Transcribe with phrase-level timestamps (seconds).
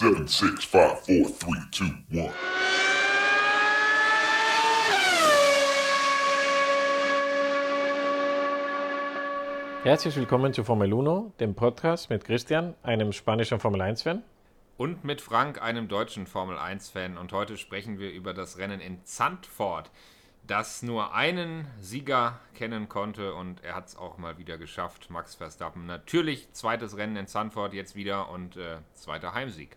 [0.00, 2.32] Seven, six, five, four, three, two, one.
[9.82, 14.22] Herzlich willkommen zu Formel 1, dem Podcast mit Christian, einem spanischen Formel 1-Fan.
[14.78, 17.18] Und mit Frank, einem deutschen Formel 1-Fan.
[17.18, 19.90] Und heute sprechen wir über das Rennen in Zandvoort,
[20.46, 23.34] das nur einen Sieger kennen konnte.
[23.34, 25.84] Und er hat es auch mal wieder geschafft, Max Verstappen.
[25.84, 29.76] Natürlich zweites Rennen in Zandvoort jetzt wieder und äh, zweiter Heimsieg.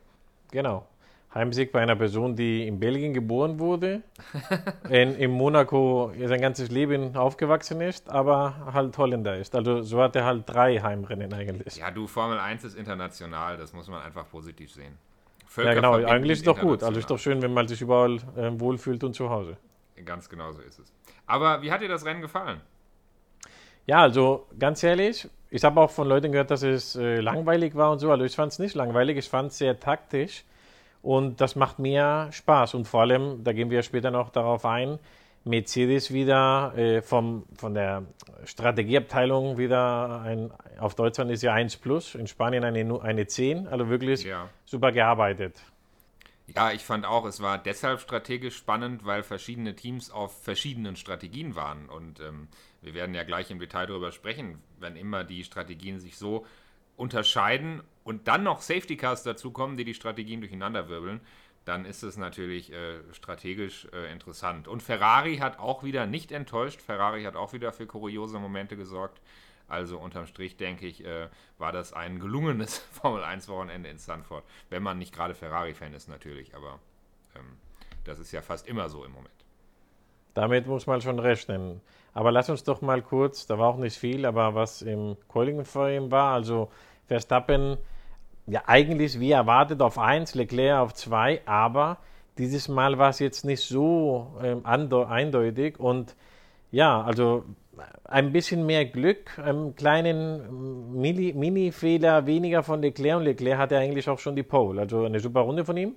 [0.54, 0.88] Genau.
[1.34, 4.04] Heimsieg bei einer Person, die in Belgien geboren wurde,
[4.90, 9.56] in, in Monaco sein ganzes Leben aufgewachsen ist, aber halt Holländer ist.
[9.56, 11.78] Also so hat er halt drei Heimrennen eigentlich.
[11.78, 14.96] Ja, du, Formel 1 ist international, das muss man einfach positiv sehen.
[15.48, 16.84] Völker ja, genau, eigentlich ist es doch gut.
[16.84, 19.58] Also ist doch schön, wenn man sich überall äh, wohlfühlt und zu Hause.
[20.06, 20.94] Ganz genau so ist es.
[21.26, 22.62] Aber wie hat dir das Rennen gefallen?
[23.88, 27.92] Ja, also ganz ehrlich, ich habe auch von Leuten gehört, dass es äh, langweilig war
[27.92, 28.10] und so.
[28.10, 30.46] Also ich fand es nicht langweilig, ich fand es sehr taktisch
[31.04, 32.74] und das macht mir Spaß.
[32.74, 34.98] Und vor allem, da gehen wir später noch darauf ein,
[35.44, 38.04] Mercedes wieder äh, vom, von der
[38.46, 43.90] Strategieabteilung wieder ein, auf Deutschland ist ja 1 plus, in Spanien eine, eine 10, also
[43.90, 44.50] wirklich ja.
[44.66, 45.62] super gearbeitet.
[46.48, 51.56] Ja, ich fand auch, es war deshalb strategisch spannend, weil verschiedene Teams auf verschiedenen Strategien
[51.56, 51.90] waren.
[51.90, 52.48] Und ähm,
[52.84, 56.46] wir werden ja gleich im Detail darüber sprechen, wenn immer die Strategien sich so
[56.98, 61.22] unterscheiden und dann noch Safety Cars dazukommen, die die Strategien durcheinander wirbeln,
[61.66, 64.68] dann ist es natürlich äh, strategisch äh, interessant.
[64.68, 66.82] Und Ferrari hat auch wieder nicht enttäuscht.
[66.82, 69.22] Ferrari hat auch wieder für kuriose Momente gesorgt.
[69.70, 74.44] Also unterm Strich denke ich, äh, war das ein gelungenes Formel 1 Wochenende in Stanford.
[74.70, 76.80] Wenn man nicht gerade Ferrari-Fan ist natürlich, aber
[77.36, 77.58] ähm,
[78.04, 79.34] das ist ja fast immer so im Moment.
[80.34, 81.82] Damit muss man schon rechnen.
[82.14, 86.12] Aber lass uns doch mal kurz, da war auch nicht viel, aber was im Qualifying
[86.12, 86.70] war, also
[87.08, 87.78] Verstappen,
[88.46, 91.98] ja eigentlich wie erwartet auf 1, Leclerc auf 2, aber
[92.38, 96.16] dieses Mal war es jetzt nicht so ähm, eindeutig und
[96.72, 97.46] ja, also
[98.06, 104.20] ein bisschen mehr Glück, einen kleinen Mini-Fehler weniger von Leclerc und Leclerc hatte eigentlich auch
[104.20, 105.96] schon die Pole, also eine super Runde von ihm.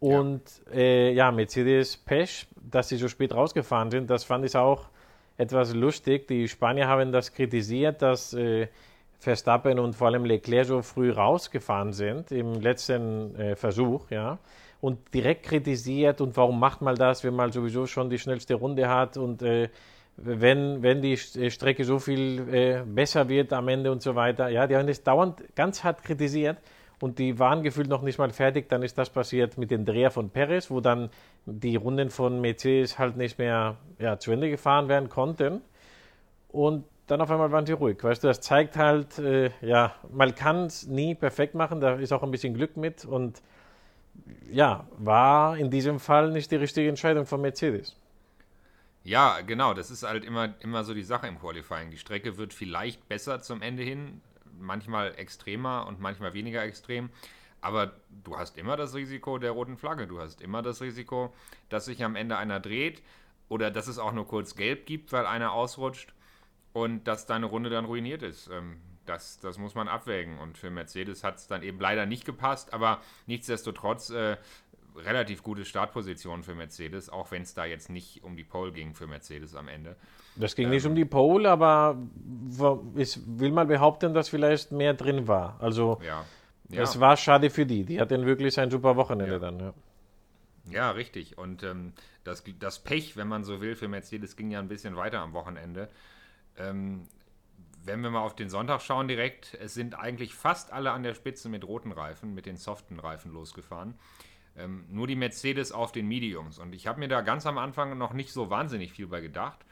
[0.00, 4.56] Und ja, äh, ja Mercedes Pech, dass sie so spät rausgefahren sind, das fand ich
[4.56, 4.88] auch
[5.36, 6.28] etwas lustig.
[6.28, 8.68] Die Spanier haben das kritisiert, dass äh,
[9.18, 14.38] Verstappen und vor allem Leclerc so früh rausgefahren sind im letzten äh, Versuch, ja.
[14.80, 18.86] Und direkt kritisiert und warum macht man das, wenn man sowieso schon die schnellste Runde
[18.88, 19.70] hat und äh,
[20.16, 24.48] wenn, wenn die äh, Strecke so viel äh, besser wird am Ende und so weiter.
[24.48, 26.58] Ja, die haben das dauernd ganz hart kritisiert
[27.04, 28.70] und die waren gefühlt noch nicht mal fertig.
[28.70, 31.10] Dann ist das passiert mit dem Dreher von Perez, wo dann
[31.44, 35.60] die Runden von Mercedes halt nicht mehr ja, zu Ende gefahren werden konnten.
[36.48, 38.02] Und dann auf einmal waren sie ruhig.
[38.02, 42.10] Weißt du, das zeigt halt, äh, ja, man kann es nie perfekt machen, da ist
[42.10, 43.04] auch ein bisschen Glück mit.
[43.04, 43.42] Und
[44.50, 47.94] ja, war in diesem Fall nicht die richtige Entscheidung von Mercedes.
[49.02, 51.90] Ja, genau, das ist halt immer, immer so die Sache im Qualifying.
[51.90, 54.22] Die Strecke wird vielleicht besser zum Ende hin,
[54.58, 57.10] manchmal extremer und manchmal weniger extrem.
[57.60, 60.06] Aber du hast immer das Risiko der roten Flagge.
[60.06, 61.32] Du hast immer das Risiko,
[61.70, 63.02] dass sich am Ende einer dreht
[63.48, 66.12] oder dass es auch nur kurz gelb gibt, weil einer ausrutscht
[66.74, 68.48] und dass deine Runde dann ruiniert ist.
[68.48, 70.38] Ähm, das, das muss man abwägen.
[70.38, 74.36] Und für Mercedes hat es dann eben leider nicht gepasst, aber nichtsdestotrotz äh,
[74.96, 78.94] relativ gute Startposition für Mercedes, auch wenn es da jetzt nicht um die Pole ging
[78.94, 79.96] für Mercedes am Ende.
[80.36, 81.98] Das ging ähm, nicht um die Pole, aber
[82.96, 85.58] ich will mal behaupten, dass vielleicht mehr drin war.
[85.60, 86.24] Also ja,
[86.68, 86.82] ja.
[86.82, 87.84] es war schade für die.
[87.84, 89.38] Die hatten wirklich ein super Wochenende ja.
[89.38, 89.60] dann.
[89.60, 89.74] Ja.
[90.70, 91.36] Ja, richtig.
[91.36, 91.92] Und ähm,
[92.24, 95.34] das, das Pech, wenn man so will, für Mercedes ging ja ein bisschen weiter am
[95.34, 95.90] Wochenende.
[96.56, 97.06] Ähm,
[97.84, 101.14] wenn wir mal auf den Sonntag schauen direkt, es sind eigentlich fast alle an der
[101.14, 103.94] Spitze mit roten Reifen, mit den soften Reifen losgefahren.
[104.56, 106.58] Ähm, nur die Mercedes auf den Mediums.
[106.58, 109.64] Und ich habe mir da ganz am Anfang noch nicht so wahnsinnig viel bei gedacht.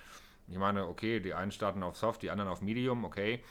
[0.49, 3.43] Ich meine, okay, die einen starten auf Soft, die anderen auf Medium, okay.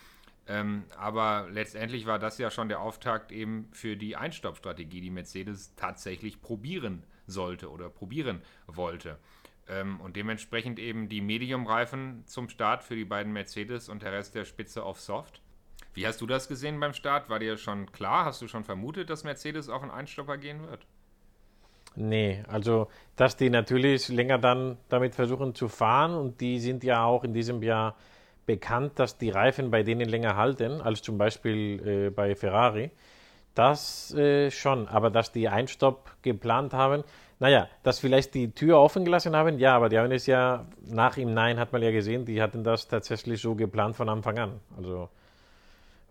[0.47, 5.75] Ähm, aber letztendlich war das ja schon der Auftakt eben für die Einstoppstrategie, die Mercedes
[5.75, 9.17] tatsächlich probieren sollte oder probieren wollte.
[9.67, 14.35] Ähm, und dementsprechend eben die Medium-Reifen zum Start für die beiden Mercedes und der Rest
[14.35, 15.41] der Spitze auf Soft.
[15.93, 17.29] Wie hast du das gesehen beim Start?
[17.29, 18.25] War dir schon klar?
[18.25, 20.85] Hast du schon vermutet, dass Mercedes auf einen Einstopper gehen wird?
[21.96, 27.03] Nee, also dass die natürlich länger dann damit versuchen zu fahren und die sind ja
[27.03, 27.96] auch in diesem Jahr
[28.46, 32.91] bekannt, dass die Reifen bei denen länger halten als zum Beispiel äh, bei Ferrari.
[33.53, 37.03] Das äh, schon, aber dass die Einstopp geplant haben,
[37.40, 41.17] naja, dass vielleicht die Tür offen gelassen haben, ja, aber die haben es ja nach
[41.17, 44.59] ihm Nein, hat man ja gesehen, die hatten das tatsächlich so geplant von Anfang an.
[44.78, 45.09] Also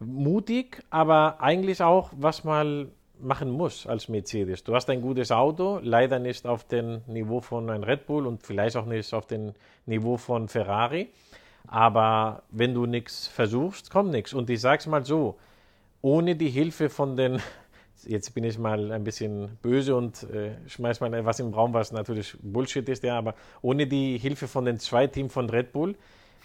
[0.00, 2.88] mutig, aber eigentlich auch, was mal
[3.22, 4.64] machen musst als Mercedes.
[4.64, 8.42] Du hast ein gutes Auto, leider nicht auf dem Niveau von einem Red Bull und
[8.42, 9.52] vielleicht auch nicht auf dem
[9.86, 11.08] Niveau von Ferrari.
[11.66, 14.32] Aber wenn du nichts versuchst, kommt nichts.
[14.32, 15.38] Und ich sag's mal so,
[16.02, 17.40] ohne die Hilfe von den,
[18.04, 21.92] jetzt bin ich mal ein bisschen böse und äh, schmeiß mal etwas im Raum, was
[21.92, 25.94] natürlich Bullshit ist, ja, aber ohne die Hilfe von den zwei Teams von Red Bull,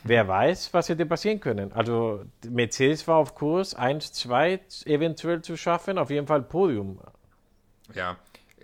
[0.06, 1.72] wer weiß, was hätte passieren können.
[1.74, 7.00] Also Mercedes war auf Kurs, 1, 2 eventuell zu schaffen, auf jeden Fall Podium.
[7.94, 8.18] Ja,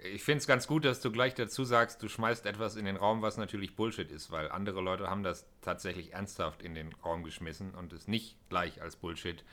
[0.03, 2.95] ich finde es ganz gut, dass du gleich dazu sagst, du schmeißt etwas in den
[2.95, 7.23] Raum, was natürlich Bullshit ist, weil andere Leute haben das tatsächlich ernsthaft in den Raum
[7.23, 9.43] geschmissen und es nicht gleich als Bullshit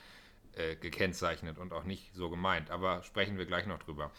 [0.56, 2.70] äh, gekennzeichnet und auch nicht so gemeint.
[2.70, 4.10] Aber sprechen wir gleich noch drüber.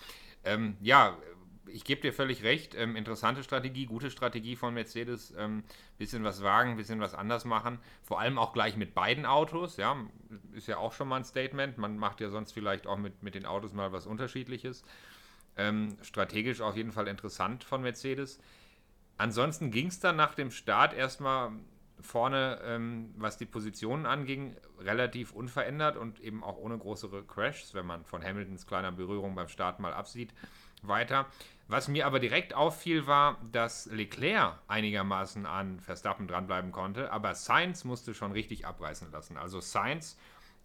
[0.44, 1.18] Ähm, ja,
[1.74, 2.76] ich gebe dir völlig recht.
[2.76, 5.34] Ähm, interessante Strategie, gute Strategie von Mercedes.
[5.38, 5.64] Ähm,
[5.98, 7.80] bisschen was wagen, bisschen was anders machen.
[8.04, 9.78] Vor allem auch gleich mit beiden Autos.
[9.78, 9.98] Ja,
[10.54, 11.78] ist ja auch schon mal ein Statement.
[11.78, 14.84] Man macht ja sonst vielleicht auch mit, mit den Autos mal was Unterschiedliches.
[15.58, 18.40] Ähm, strategisch auf jeden Fall interessant von Mercedes.
[19.18, 21.52] Ansonsten ging es dann nach dem Start erstmal
[22.02, 27.86] vorne, ähm, was die Positionen anging, relativ unverändert und eben auch ohne größere Crashs, wenn
[27.86, 30.34] man von Hamiltons kleiner Berührung beim Start mal absieht,
[30.82, 31.28] weiter.
[31.70, 37.84] Was mir aber direkt auffiel, war, dass Leclerc einigermaßen an Verstappen dranbleiben konnte, aber Sainz
[37.84, 39.38] musste schon richtig abreißen lassen.
[39.38, 40.18] Also Sainz,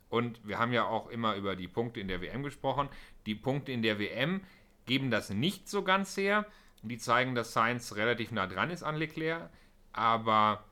[0.09, 2.89] und wir haben ja auch immer über die Punkte in der WM gesprochen,
[3.27, 4.41] die Punkte in der WM
[4.87, 6.47] geben das nicht so ganz her.
[6.81, 9.51] Die zeigen, dass Sainz relativ nah dran ist an Leclerc,
[9.93, 10.65] aber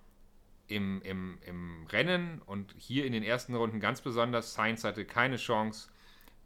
[0.67, 5.37] im, im, im Rennen und hier in den ersten Runden ganz besonders, Sainz hatte keine
[5.37, 5.91] Chance,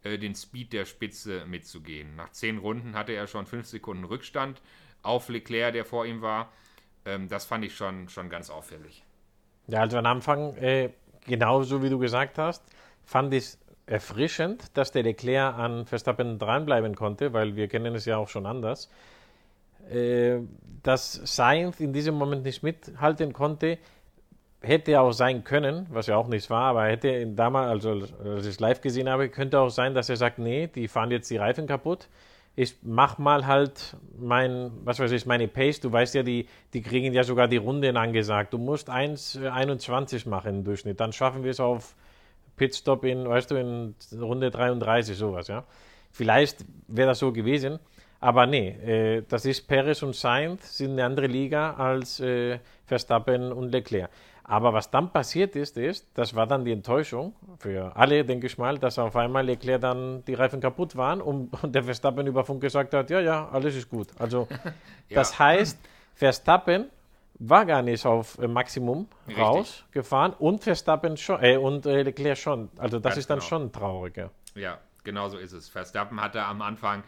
[0.07, 2.17] äh, den Speed der Spitze mitzugehen.
[2.17, 4.61] Nach zehn Runden hatte er schon fünf Sekunden Rückstand
[5.03, 6.53] auf Leclerc, der vor ihm war.
[7.05, 9.05] Ähm, das fand ich schon, schon ganz auffällig.
[9.69, 10.91] Ja, also am Anfang, äh,
[11.27, 12.63] genauso wie du gesagt hast,
[13.05, 13.57] fand ich
[13.87, 18.47] erfrischend, dass der Leclerc an Verstappen dranbleiben konnte, weil wir kennen es ja auch schon
[18.47, 18.91] anders.
[19.91, 20.41] Äh,
[20.83, 23.79] dass Sainz in diesem Moment nicht mithalten konnte,
[24.67, 28.53] hätte auch sein können, was ja auch nicht war, aber hätte damals, also als ich
[28.53, 31.37] es live gesehen habe, könnte auch sein, dass er sagt, nee, die fahren jetzt die
[31.37, 32.09] Reifen kaputt.
[32.57, 35.81] Ich mach mal halt mein, was weiß ich, meine Pace.
[35.81, 38.55] Du weißt ja, die, die kriegen ja sogar die Runden angesagt.
[38.55, 40.99] Du musst 1,21 machen im Durchschnitt.
[40.99, 41.95] Dann schaffen wir es auf
[42.57, 45.65] Pitstop in, weißt du, in Runde 33, sowas, ja.
[46.11, 47.79] Vielleicht wäre das so gewesen,
[48.21, 53.53] aber nee, äh, das ist Perez und Sainz sind eine andere Liga als äh, Verstappen
[53.53, 54.11] und Leclerc.
[54.49, 58.59] Aber was dann passiert ist, ist, das war dann die Enttäuschung für alle, denke ich
[58.59, 62.45] mal, dass auf einmal Leclerc dann die Reifen kaputt waren und, und der Verstappen über
[62.45, 64.09] Funk gesagt hat, ja, ja, alles ist gut.
[64.19, 64.47] Also
[65.09, 65.17] ja.
[65.17, 65.79] das heißt,
[66.15, 66.91] Verstappen
[67.41, 69.45] war gar nicht auf äh, Maximum Richtig.
[69.45, 72.71] rausgefahren und Verstappen schon, äh, und äh, Leclerc schon.
[72.77, 73.49] Also das Ganz ist dann genau.
[73.49, 74.17] schon traurig.
[74.17, 74.31] Ja.
[74.55, 75.69] ja, genau so ist es.
[75.69, 77.03] Verstappen hatte am Anfang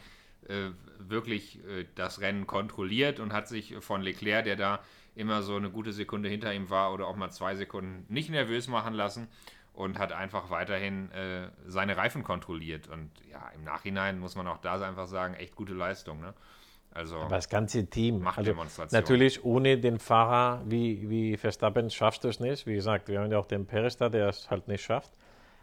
[0.49, 4.81] äh, wirklich äh, das Rennen kontrolliert und hat sich von Leclerc, der da
[5.19, 8.69] immer so eine gute Sekunde hinter ihm war oder auch mal zwei Sekunden, nicht nervös
[8.69, 9.29] machen lassen
[9.73, 12.89] und hat einfach weiterhin äh, seine Reifen kontrolliert.
[12.89, 16.21] Und ja, im Nachhinein muss man auch da einfach sagen, echt gute Leistung.
[16.21, 16.35] Ne?
[16.93, 19.01] Also Aber das ganze Team macht also Demonstration.
[19.01, 22.67] Natürlich ohne den Fahrer wie, wie Verstappen schaffst du es nicht.
[22.67, 25.13] Wie gesagt, wir haben ja auch den Perez da, der es halt nicht schafft.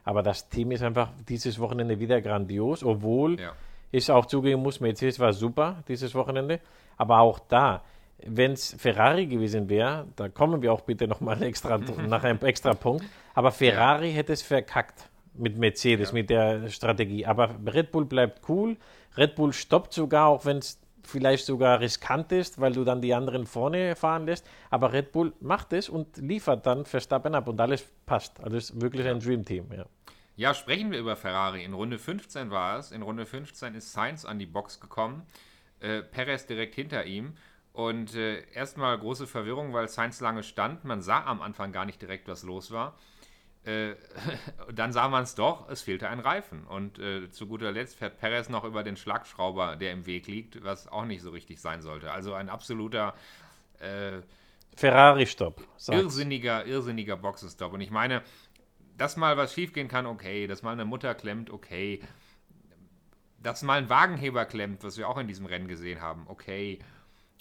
[0.03, 3.53] Aber das Team ist einfach dieses Wochenende wieder grandios, obwohl ja.
[3.91, 6.59] ich auch zugeben muss, Mercedes war super dieses Wochenende.
[6.95, 7.83] Aber auch da,
[8.25, 12.74] wenn es Ferrari gewesen wäre, da kommen wir auch bitte nochmal extra, nach einem extra
[12.74, 13.05] Punkt.
[13.34, 16.13] Aber Ferrari hätte es verkackt mit Mercedes, ja.
[16.13, 17.25] mit der Strategie.
[17.25, 18.77] Aber Red Bull bleibt cool.
[19.17, 23.13] Red Bull stoppt sogar, auch wenn es vielleicht sogar riskant ist, weil du dann die
[23.13, 24.48] anderen vorne fahren lässt.
[24.69, 28.39] Aber Red Bull macht es und liefert dann Verstappen ab und alles passt.
[28.41, 29.67] Also ist wirklich ein Dream Team.
[29.75, 29.86] Ja.
[30.36, 31.63] ja, sprechen wir über Ferrari.
[31.63, 32.91] In Runde 15 war es.
[32.91, 35.24] In Runde 15 ist Sainz an die Box gekommen.
[35.79, 37.34] Äh, Perez direkt hinter ihm.
[37.75, 40.86] Und äh, erstmal große Verwirrung, weil Sainz lange stand.
[40.86, 42.98] Man sah am Anfang gar nicht direkt, was los war.
[43.65, 43.96] Äh,
[44.74, 46.65] dann sah man es doch, es fehlte ein Reifen.
[46.67, 50.63] Und äh, zu guter Letzt fährt Perez noch über den Schlagschrauber, der im Weg liegt,
[50.63, 52.13] was auch nicht so richtig sein sollte.
[52.13, 53.13] Also ein absoluter
[53.79, 54.22] äh,
[54.77, 55.62] Ferrari-Stopp.
[55.89, 57.74] Irrsinniger, irrsinniger Boxenstopp.
[57.74, 58.22] Und ich meine,
[58.96, 60.48] dass mal was schiefgehen kann, okay.
[60.48, 62.01] Dass mal eine Mutter klemmt, okay.
[63.39, 66.79] Dass mal ein Wagenheber klemmt, was wir auch in diesem Rennen gesehen haben, okay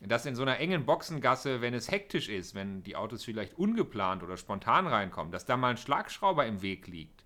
[0.08, 4.22] dass in so einer engen Boxengasse, wenn es hektisch ist, wenn die Autos vielleicht ungeplant
[4.22, 7.24] oder spontan reinkommen, dass da mal ein Schlagschrauber im Weg liegt,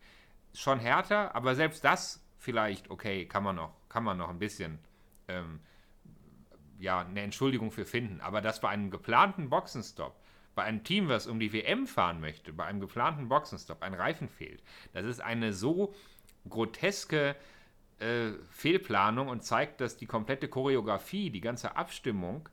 [0.55, 4.79] schon härter, aber selbst das vielleicht, okay, kann man noch, kann man noch ein bisschen
[5.29, 5.61] ähm,
[6.79, 8.21] ja, eine Entschuldigung für finden.
[8.21, 10.17] Aber dass bei einem geplanten Boxenstopp,
[10.55, 14.29] bei einem Team, was um die WM fahren möchte, bei einem geplanten Boxenstopp ein Reifen
[14.29, 15.95] fehlt, das ist eine so
[16.49, 17.37] groteske
[17.99, 22.49] äh, Fehlplanung und zeigt, dass die komplette Choreografie, die ganze Abstimmung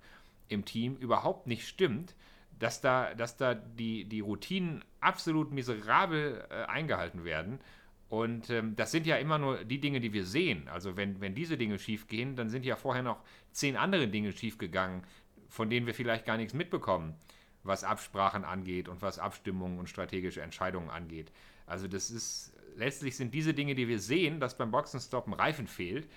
[0.47, 2.15] im Team überhaupt nicht stimmt,
[2.59, 7.59] dass da, dass da die, die Routinen absolut miserabel äh, eingehalten werden.
[8.07, 10.67] Und ähm, das sind ja immer nur die Dinge, die wir sehen.
[10.69, 13.21] Also wenn, wenn diese Dinge schief gehen, dann sind ja vorher noch
[13.51, 15.03] zehn andere Dinge schief gegangen,
[15.49, 17.15] von denen wir vielleicht gar nichts mitbekommen,
[17.63, 21.31] was Absprachen angeht und was Abstimmungen und strategische Entscheidungen angeht.
[21.65, 25.67] Also das ist, letztlich sind diese Dinge, die wir sehen, dass beim Boxenstopp ein Reifen
[25.67, 26.07] fehlt,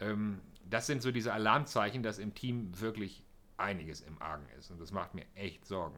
[0.00, 3.24] ähm, das sind so diese Alarmzeichen, dass im Team wirklich
[3.62, 4.70] einiges im Argen ist.
[4.70, 5.96] Und das macht mir echt Sorgen.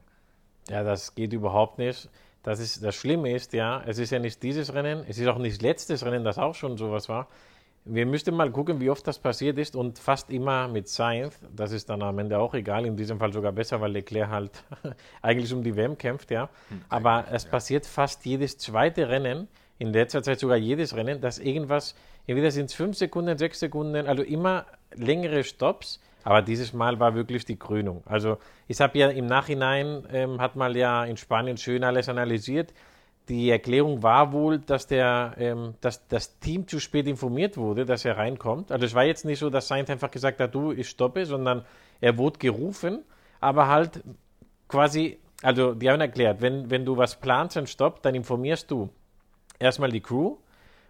[0.68, 2.08] Ja, das geht überhaupt nicht.
[2.42, 5.38] Das, ist, das Schlimme ist, ja, es ist ja nicht dieses Rennen, es ist auch
[5.38, 7.28] nicht letztes Rennen, das auch schon sowas war.
[7.86, 11.38] Wir müssten mal gucken, wie oft das passiert ist und fast immer mit Sainz.
[11.54, 14.64] Das ist dann am Ende auch egal, in diesem Fall sogar besser, weil Leclerc halt
[15.22, 16.48] eigentlich um die WM kämpft, ja.
[16.68, 17.50] Hm, Aber es ja.
[17.50, 21.94] passiert fast jedes zweite Rennen, in letzter Zeit sogar jedes Rennen, dass irgendwas,
[22.26, 27.14] entweder sind es fünf Sekunden, sechs Sekunden, also immer längere Stops aber dieses Mal war
[27.14, 28.02] wirklich die Krönung.
[28.06, 32.72] Also ich habe ja im Nachhinein, ähm, hat mal ja in Spanien schön alles analysiert.
[33.28, 38.04] Die Erklärung war wohl, dass, der, ähm, dass das Team zu spät informiert wurde, dass
[38.04, 38.72] er reinkommt.
[38.72, 41.64] Also es war jetzt nicht so, dass Sainz einfach gesagt hat, du, ich stoppe, sondern
[42.00, 43.04] er wurde gerufen,
[43.40, 44.02] aber halt
[44.68, 48.90] quasi, also die haben erklärt, wenn, wenn du was planst und stoppt, dann informierst du
[49.58, 50.36] erstmal die Crew,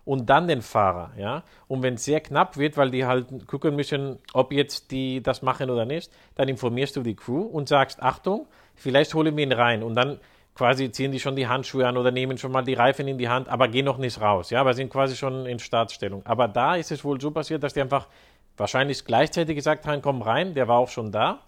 [0.05, 1.43] und dann den Fahrer, ja.
[1.67, 5.43] Und wenn es sehr knapp wird, weil die halt gucken müssen, ob jetzt die das
[5.43, 9.53] machen oder nicht, dann informierst du die Crew und sagst, Achtung, vielleicht holen wir ihn
[9.53, 10.19] rein und dann
[10.55, 13.29] quasi ziehen die schon die Handschuhe an oder nehmen schon mal die Reifen in die
[13.29, 16.25] Hand, aber gehen noch nicht raus, ja, aber sind quasi schon in Startstellung.
[16.27, 18.07] Aber da ist es wohl so passiert, dass die einfach
[18.57, 21.41] wahrscheinlich gleichzeitig gesagt haben, komm rein, der war auch schon da.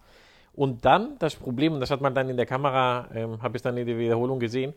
[0.55, 3.63] Und dann das Problem, und das hat man dann in der Kamera, ähm, habe ich
[3.63, 4.73] dann in der Wiederholung gesehen,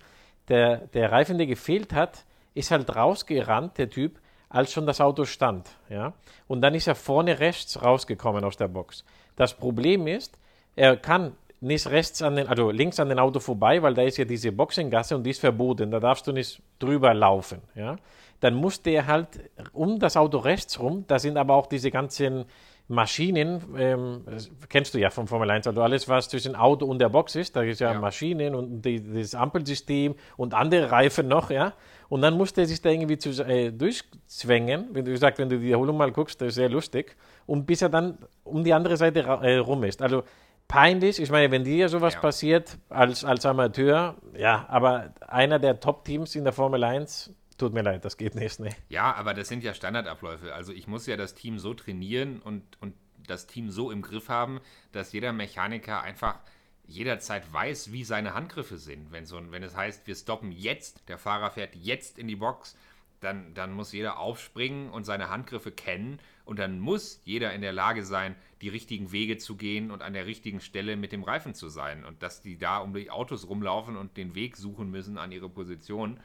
[0.49, 2.25] der, der Reifen, der gefehlt hat,
[2.59, 5.69] ist halt rausgerannt, der Typ, als schon das Auto stand.
[5.89, 6.13] Ja?
[6.47, 9.05] Und dann ist er vorne rechts rausgekommen aus der Box.
[9.35, 10.37] Das Problem ist,
[10.75, 14.17] er kann nicht rechts an den, also links an den Auto vorbei, weil da ist
[14.17, 15.91] ja diese Boxengasse und die ist verboten.
[15.91, 17.61] Da darfst du nicht drüber laufen.
[17.75, 17.97] Ja?
[18.39, 19.27] Dann musste er halt
[19.73, 22.45] um das Auto rechts rum, da sind aber auch diese ganzen
[22.89, 24.23] Maschinen, ähm,
[24.67, 27.55] kennst du ja vom Formel 1, also alles, was zwischen Auto und der Box ist,
[27.55, 27.99] da ist ja, ja.
[27.99, 31.73] Maschinen und die, das Ampelsystem und andere Reifen noch, ja.
[32.09, 34.87] Und dann musste er sich da irgendwie zu, äh, durchzwängen.
[34.91, 37.15] Wenn du sagst, wenn du die Wiederholung mal guckst, das ist sehr lustig.
[37.45, 40.01] Und bis er dann um die andere Seite äh, rum ist.
[40.01, 40.23] Also
[40.67, 41.21] peinlich.
[41.21, 42.19] Ich meine, wenn dir sowas ja.
[42.21, 47.83] passiert als, als Amateur, ja, aber einer der Top-Teams in der Formel 1, tut mir
[47.83, 48.59] leid, das geht nicht.
[48.59, 48.75] Nee.
[48.89, 50.53] Ja, aber das sind ja Standardabläufe.
[50.53, 52.93] Also ich muss ja das Team so trainieren und, und
[53.27, 54.59] das Team so im Griff haben,
[54.91, 56.39] dass jeder Mechaniker einfach
[56.87, 59.11] jederzeit weiß, wie seine Handgriffe sind.
[59.11, 62.75] Wenn, so, wenn es heißt, wir stoppen jetzt, der Fahrer fährt jetzt in die Box,
[63.19, 67.73] dann, dann muss jeder aufspringen und seine Handgriffe kennen und dann muss jeder in der
[67.73, 71.53] Lage sein, die richtigen Wege zu gehen und an der richtigen Stelle mit dem Reifen
[71.53, 72.05] zu sein.
[72.05, 75.49] Und dass die da um die Autos rumlaufen und den Weg suchen müssen an ihre
[75.49, 76.19] Position,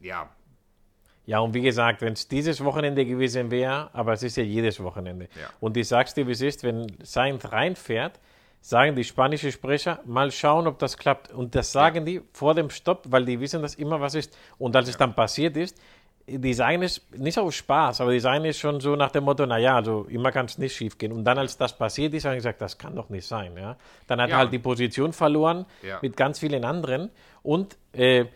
[0.00, 0.28] ja.
[1.26, 4.82] Ja, und wie gesagt, wenn es dieses Wochenende gewesen wäre, aber es ist ja jedes
[4.82, 5.28] Wochenende.
[5.38, 5.50] Ja.
[5.60, 8.18] Und ich sag's dir, wie es ist, wenn Sainz reinfährt,
[8.62, 11.30] sagen die spanischen Sprecher, mal schauen, ob das klappt.
[11.32, 12.04] Und das sagen ja.
[12.04, 14.36] die vor dem Stopp, weil die wissen, dass immer was ist.
[14.56, 14.92] Und als ja.
[14.92, 15.78] es dann passiert ist,
[16.26, 19.46] die sagen es nicht aus Spaß, aber die sagen es schon so nach dem Motto,
[19.46, 21.12] naja, also immer kann es nicht schief gehen.
[21.12, 23.56] Und dann, als das passiert ist, haben sie gesagt, das kann doch nicht sein.
[23.56, 23.76] Ja?
[24.06, 24.36] Dann hat ja.
[24.36, 25.64] er halt die Position verloren
[26.02, 27.10] mit ganz vielen anderen.
[27.42, 28.26] Und äh,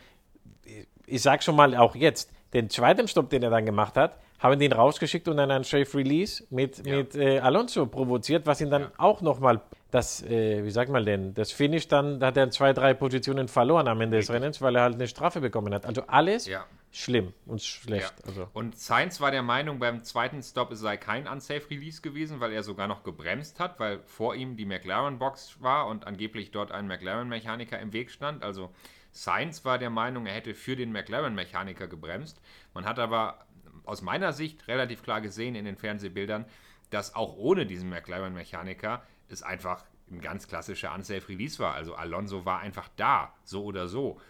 [1.06, 4.59] ich sage schon mal auch jetzt, den zweiten Stopp, den er dann gemacht hat, haben
[4.59, 6.97] den rausgeschickt und dann einen Safe Release mit, ja.
[6.97, 8.92] mit äh, Alonso provoziert, was ihn dann ja.
[8.99, 9.61] auch nochmal
[9.92, 13.47] das, äh, wie sagt man denn, das Finish dann, da hat er zwei, drei Positionen
[13.47, 15.85] verloren am Ende des Rennens, weil er halt eine Strafe bekommen hat.
[15.87, 16.64] Also alles ja.
[16.90, 18.14] schlimm und schlecht.
[18.26, 18.49] Also.
[18.54, 22.52] Und Sainz war der Meinung, beim zweiten Stop es sei kein Unsafe Release gewesen, weil
[22.52, 26.87] er sogar noch gebremst hat, weil vor ihm die McLaren-Box war und angeblich dort ein
[26.87, 28.42] McLaren-Mechaniker im Weg stand.
[28.42, 28.71] Also
[29.12, 32.40] Sainz war der Meinung, er hätte für den McLaren-Mechaniker gebremst.
[32.75, 33.47] Man hat aber
[33.85, 36.47] aus meiner Sicht relativ klar gesehen in den Fernsehbildern,
[36.90, 41.75] dass auch ohne diesen McLaren-Mechaniker es einfach ein ganz klassischer Unsafe Release war.
[41.75, 44.21] Also Alonso war einfach da, so oder so.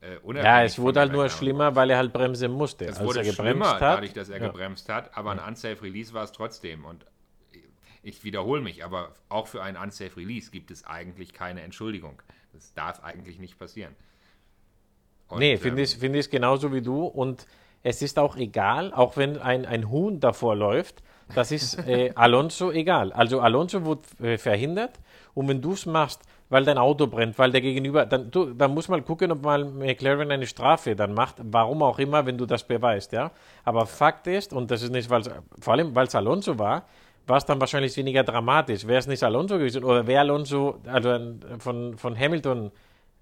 [0.00, 2.86] Äh, ja, es wurde halt nur schlimmer, weil er halt bremsen musste.
[2.86, 3.80] Es wurde schlimmer, hat.
[3.80, 4.48] dadurch, dass er ja.
[4.48, 6.84] gebremst hat, aber ein Unsafe Release war es trotzdem.
[6.84, 7.06] Und
[8.02, 12.20] ich wiederhole mich, aber auch für einen Unsafe Release gibt es eigentlich keine Entschuldigung.
[12.52, 13.94] Das darf eigentlich nicht passieren.
[15.28, 17.04] Und, nee, finde ähm, ich, find ich genauso wie du.
[17.04, 17.46] Und
[17.82, 21.02] es ist auch egal, auch wenn ein, ein Huhn davor läuft,
[21.34, 23.12] das ist äh, Alonso egal.
[23.12, 24.98] Also Alonso wird äh, verhindert
[25.34, 28.74] und wenn du es machst, weil dein Auto brennt, weil der Gegenüber, dann, du, dann
[28.74, 32.44] muss man gucken, ob mal McLaren eine Strafe dann macht, warum auch immer, wenn du
[32.44, 33.30] das beweist, ja.
[33.64, 35.22] Aber Fakt ist, und das ist nicht, weil
[35.60, 36.84] vor allem, weil es Alonso war,
[37.26, 38.86] war es dann wahrscheinlich weniger dramatisch.
[38.86, 41.18] Wäre es nicht Alonso gewesen oder wäre Alonso, also
[41.58, 42.70] von, von Hamilton,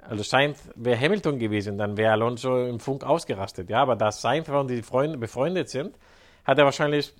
[0.08, 3.82] also Sainz wäre Hamilton gewesen, dann wäre Alonso im Funk ausgerastet, ja.
[3.82, 5.96] Aber da Sainz und die Freunde befreundet sind,
[6.44, 7.14] hat er wahrscheinlich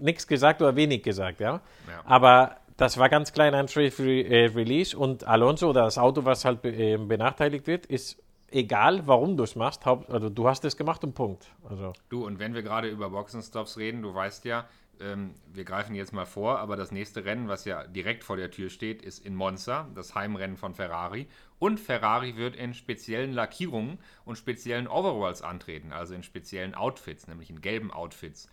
[0.00, 1.60] nichts gesagt oder wenig gesagt, ja.
[1.88, 2.02] ja.
[2.04, 6.64] Aber das war ganz klein ein äh, Release und Alonso oder das Auto, was halt
[6.64, 9.86] äh, benachteiligt wird, ist egal, warum du es machst.
[9.86, 11.50] Also du hast es gemacht und Punkt.
[11.68, 11.92] Also.
[12.08, 14.66] Du, und wenn wir gerade über Boxenstops reden, du weißt ja,
[15.00, 18.50] ähm, wir greifen jetzt mal vor, aber das nächste Rennen, was ja direkt vor der
[18.50, 21.26] Tür steht, ist in Monza, das Heimrennen von Ferrari.
[21.64, 27.48] Und Ferrari wird in speziellen Lackierungen und speziellen Overalls antreten, also in speziellen Outfits, nämlich
[27.48, 28.50] in gelben Outfits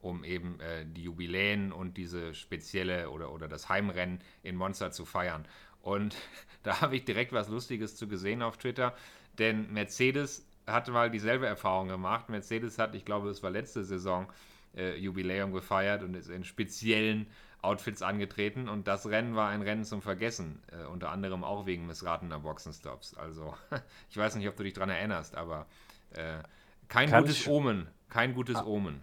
[0.00, 5.04] um eben äh, die Jubiläen und diese spezielle oder, oder das Heimrennen in Monza zu
[5.04, 5.44] feiern.
[5.82, 6.16] Und
[6.62, 8.96] da habe ich direkt was Lustiges zu gesehen auf Twitter,
[9.38, 12.30] denn Mercedes hatte mal dieselbe Erfahrung gemacht.
[12.30, 14.32] Mercedes hat, ich glaube, es war letzte Saison,
[14.74, 17.26] äh, Jubiläum gefeiert und ist in speziellen
[17.62, 21.86] Outfits angetreten und das Rennen war ein Rennen zum Vergessen, äh, unter anderem auch wegen
[21.86, 23.14] missratener Boxenstops.
[23.16, 23.54] Also
[24.10, 25.66] ich weiß nicht, ob du dich daran erinnerst, aber
[26.10, 26.38] äh,
[26.88, 28.64] kein Kann gutes Omen, kein gutes ah.
[28.64, 29.02] Omen.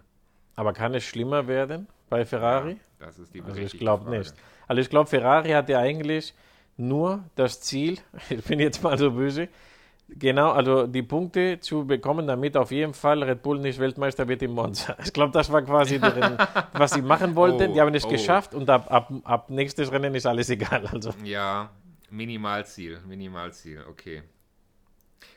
[0.56, 2.78] Aber kann es schlimmer werden bei Ferrari?
[3.00, 4.34] Ja, das ist die Also ich glaube nicht.
[4.66, 6.34] Also ich glaube, Ferrari hat ja eigentlich
[6.76, 7.98] nur das Ziel,
[8.30, 9.48] ich bin jetzt mal so böse,
[10.08, 14.42] genau, also die Punkte zu bekommen, damit auf jeden Fall Red Bull nicht Weltmeister wird
[14.42, 14.96] im Monza.
[15.04, 16.36] Ich glaube, das war quasi drin,
[16.72, 17.70] was sie machen wollten.
[17.70, 18.08] Oh, die haben es oh.
[18.08, 20.84] geschafft und ab, ab, ab nächstes Rennen ist alles egal.
[20.94, 21.12] Also.
[21.24, 21.70] Ja,
[22.10, 24.22] Minimalziel, Minimalziel, okay.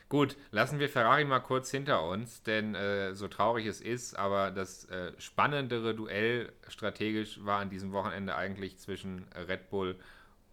[0.08, 4.50] Gut, lassen wir Ferrari mal kurz hinter uns, denn äh, so traurig es ist, aber
[4.50, 9.98] das äh, spannendere Duell strategisch war an diesem Wochenende eigentlich zwischen Red Bull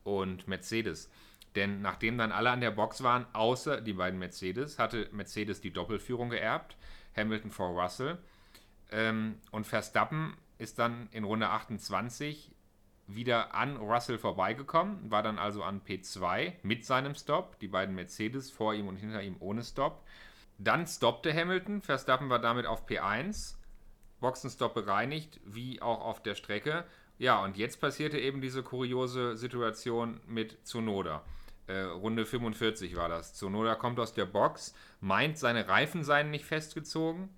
[0.04, 1.10] und Mercedes.
[1.56, 5.72] Denn nachdem dann alle an der Box waren, außer die beiden Mercedes, hatte Mercedes die
[5.72, 6.76] Doppelführung geerbt,
[7.16, 8.18] Hamilton vor Russell.
[8.92, 12.52] Ähm, und Verstappen ist dann in Runde 28
[13.08, 18.52] wieder an Russell vorbeigekommen, war dann also an P2 mit seinem Stop, die beiden Mercedes
[18.52, 20.04] vor ihm und hinter ihm ohne Stop.
[20.58, 23.56] Dann stoppte Hamilton, Verstappen war damit auf P1,
[24.22, 26.86] Boxenstopp bereinigt, wie auch auf der Strecke.
[27.18, 31.24] Ja, und jetzt passierte eben diese kuriose Situation mit Zunoda.
[31.68, 33.34] Äh, Runde 45 war das.
[33.34, 37.30] Zunoda kommt aus der Box, meint, seine Reifen seien nicht festgezogen,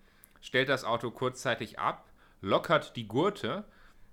[0.42, 2.10] stellt das Auto kurzzeitig ab,
[2.42, 3.66] lockert die Gurte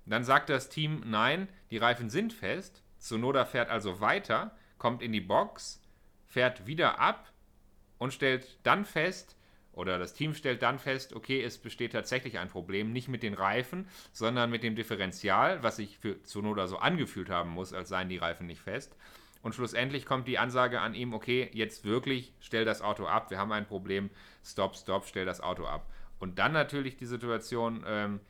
[0.07, 2.83] dann sagt das Team, nein, die Reifen sind fest.
[2.99, 5.83] Sonoda fährt also weiter, kommt in die Box,
[6.27, 7.31] fährt wieder ab
[7.99, 9.37] und stellt dann fest,
[9.73, 13.35] oder das Team stellt dann fest, okay, es besteht tatsächlich ein Problem, nicht mit den
[13.35, 18.09] Reifen, sondern mit dem Differential, was sich für Sonoda so angefühlt haben muss, als seien
[18.09, 18.95] die Reifen nicht fest.
[19.45, 23.37] Und schlussendlich kommt die Ansage an ihm, okay, jetzt wirklich, stell das Auto ab, wir
[23.37, 24.09] haben ein Problem,
[24.43, 25.87] stopp, stopp, stell das Auto ab.
[26.19, 28.21] Und dann natürlich die Situation, ähm,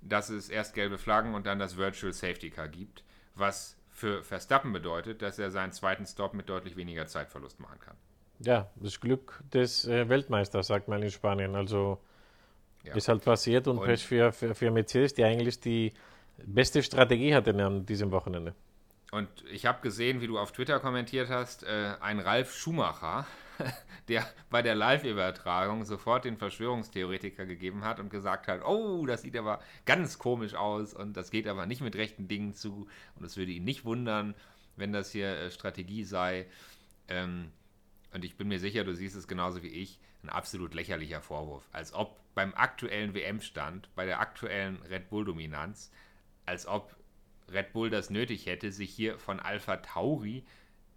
[0.00, 3.04] dass es erst gelbe Flaggen und dann das Virtual Safety Car gibt,
[3.36, 7.96] was für Verstappen bedeutet, dass er seinen zweiten Stop mit deutlich weniger Zeitverlust machen kann.
[8.40, 11.54] Ja, das Glück des äh, Weltmeisters, sagt man in Spanien.
[11.54, 12.00] Also
[12.82, 12.96] ja.
[12.96, 15.92] ist halt passiert und, und für, für, für Mercedes, die eigentlich die
[16.44, 18.56] beste Strategie hatten an diesem Wochenende.
[19.14, 23.24] Und ich habe gesehen, wie du auf Twitter kommentiert hast, äh, ein Ralf Schumacher
[24.08, 29.36] der bei der Live-Übertragung sofort den Verschwörungstheoretiker gegeben hat und gesagt hat, oh, das sieht
[29.36, 33.36] aber ganz komisch aus und das geht aber nicht mit rechten Dingen zu und es
[33.36, 34.34] würde ihn nicht wundern,
[34.74, 36.48] wenn das hier äh, Strategie sei.
[37.06, 37.52] Ähm,
[38.12, 41.68] und ich bin mir sicher, du siehst es genauso wie ich, ein absolut lächerlicher Vorwurf.
[41.70, 45.92] Als ob beim aktuellen WM-Stand, bei der aktuellen Red Bull-Dominanz,
[46.46, 46.96] als ob
[47.48, 50.44] Red Bull das nötig hätte, sich hier von Alpha Tauri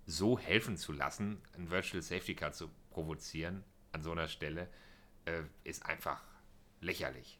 [0.05, 4.67] so helfen zu lassen, ein Virtual Safety Car zu provozieren an so einer Stelle,
[5.25, 6.21] äh, ist einfach
[6.81, 7.39] lächerlich.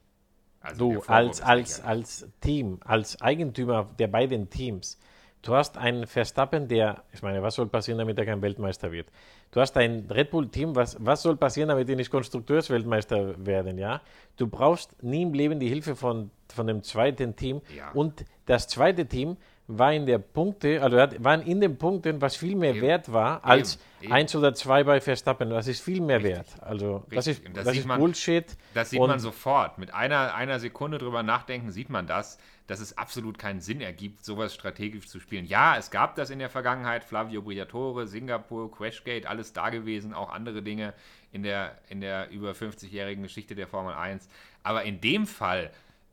[0.59, 4.99] Also du als, als, als Team, als Eigentümer der beiden Teams,
[5.47, 9.07] du hast einen Verstappen, der, ich meine, was soll passieren, damit er kein Weltmeister wird?
[9.51, 14.01] Du hast ein Red Bull-Team, was, was soll passieren, damit die nicht Konstrukteursweltmeister werden, ja?
[14.35, 17.61] Du brauchst nie im Leben die Hilfe von, von dem zweiten Team.
[17.75, 17.91] Ja.
[17.91, 22.55] Und das zweite Team war in der Punkte, also waren in den Punkten, was viel
[22.55, 22.81] mehr eben.
[22.81, 24.13] wert war als eben.
[24.13, 25.49] eins oder zwei bei Verstappen.
[25.49, 26.35] Das ist viel mehr Richtig.
[26.35, 26.63] wert.
[26.63, 27.15] Also Richtig.
[27.15, 28.45] das ist, das, das ist man, Bullshit.
[28.73, 29.77] Das sieht man sofort.
[29.77, 34.23] Mit einer, einer Sekunde drüber nachdenken sieht man das, dass es absolut keinen Sinn ergibt,
[34.23, 35.45] sowas strategisch zu spielen.
[35.45, 40.31] Ja, es gab das in der Vergangenheit, Flavio Briatore, Singapur, Crashgate, alles da gewesen, auch
[40.31, 40.93] andere Dinge
[41.33, 44.29] in der, in der über 50-jährigen Geschichte der Formel 1.
[44.63, 45.71] Aber in dem Fall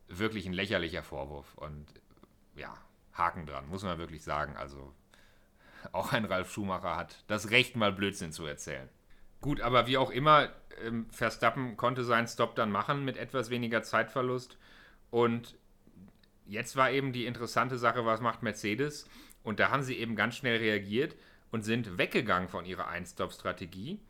[0.09, 1.87] wirklich ein lächerlicher Vorwurf und
[2.57, 2.75] ja,
[3.15, 4.57] Haken dran, muss man wirklich sagen.
[4.57, 4.93] Also
[5.93, 8.89] auch ein Ralf Schumacher hat das Recht, mal Blödsinn zu erzählen.
[9.41, 10.49] Gut, aber wie auch immer,
[10.83, 14.57] ähm, Verstappen konnte seinen Stop dann machen mit etwas weniger Zeitverlust.
[15.11, 15.57] Und
[16.47, 19.09] jetzt war eben die interessante Sache, was macht Mercedes?
[19.43, 21.15] Und da haben sie eben ganz schnell reagiert
[21.51, 24.01] und sind weggegangen von ihrer Ein-Stop-Strategie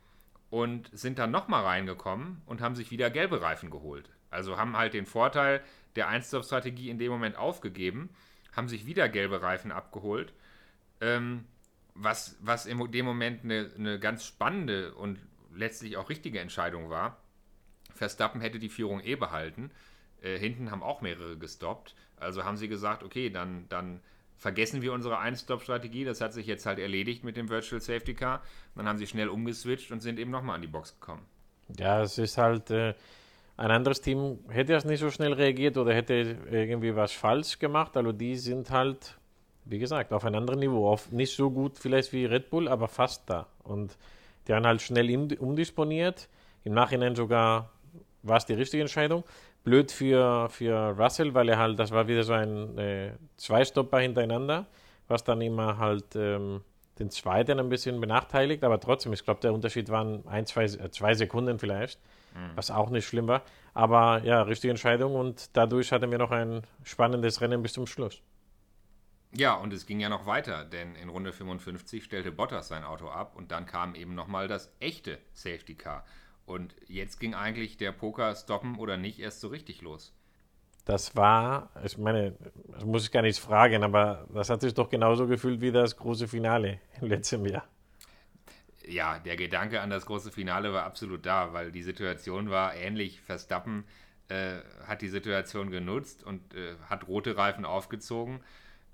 [0.49, 4.09] und sind dann nochmal reingekommen und haben sich wieder gelbe Reifen geholt.
[4.29, 5.61] Also haben halt den Vorteil
[5.95, 8.09] der Ein-Stop-Strategie in dem Moment aufgegeben,
[8.55, 10.33] haben sich wieder gelbe Reifen abgeholt.
[11.01, 11.45] Ähm,
[11.93, 15.19] was, was in dem Moment eine, eine ganz spannende und
[15.53, 17.17] letztlich auch richtige Entscheidung war.
[17.93, 19.71] Verstappen hätte die Führung eh behalten.
[20.21, 21.95] Äh, hinten haben auch mehrere gestoppt.
[22.17, 24.01] Also haben sie gesagt, okay, dann, dann
[24.37, 26.03] vergessen wir unsere Ein-Stop-Strategie.
[26.03, 28.43] Das hat sich jetzt halt erledigt mit dem Virtual Safety Car.
[28.75, 31.25] dann haben sie schnell umgeswitcht und sind eben nochmal an die Box gekommen.
[31.77, 32.93] Ja, es ist halt, äh,
[33.57, 37.95] ein anderes Team hätte das nicht so schnell reagiert oder hätte irgendwie was falsch gemacht.
[37.95, 39.17] Also die sind halt
[39.65, 40.87] wie gesagt, auf einem anderen Niveau.
[40.87, 43.47] Auf nicht so gut vielleicht wie Red Bull, aber fast da.
[43.63, 43.97] Und
[44.47, 46.29] die haben halt schnell umdisponiert.
[46.63, 47.71] Im Nachhinein sogar
[48.23, 49.23] war es die richtige Entscheidung.
[49.63, 54.67] Blöd für, für Russell, weil er halt, das war wieder so ein äh, Zwei-Stopper hintereinander,
[55.07, 56.61] was dann immer halt ähm,
[56.99, 58.63] den zweiten ein bisschen benachteiligt.
[58.63, 61.99] Aber trotzdem, ich glaube, der Unterschied waren ein, zwei, äh, zwei Sekunden vielleicht.
[62.55, 63.43] Was auch nicht schlimm war.
[63.73, 68.21] Aber ja, richtige Entscheidung und dadurch hatten wir noch ein spannendes Rennen bis zum Schluss.
[69.33, 73.09] Ja, und es ging ja noch weiter, denn in Runde 55 stellte Bottas sein Auto
[73.09, 76.05] ab und dann kam eben nochmal das echte Safety Car.
[76.45, 80.13] Und jetzt ging eigentlich der Poker stoppen oder nicht erst so richtig los.
[80.85, 84.87] Das war, ich meine, das muss ich gar nicht fragen, aber das hat sich doch
[84.87, 87.67] genauso gefühlt wie das große Finale im letzten Jahr.
[88.87, 93.21] Ja, der Gedanke an das große Finale war absolut da, weil die Situation war ähnlich.
[93.21, 93.85] Verstappen
[94.27, 98.41] äh, hat die Situation genutzt und äh, hat rote Reifen aufgezogen